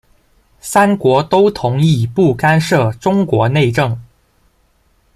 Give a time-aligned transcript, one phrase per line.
[0.59, 3.95] 三国都同意不干涉中国内政。